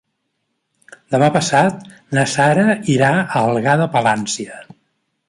Demà 1.15 1.27
passat 1.35 1.85
na 2.19 2.25
Sara 2.31 2.65
irà 2.97 3.11
a 3.21 3.43
Algar 3.45 3.77
de 3.83 3.89
Palància. 3.97 4.59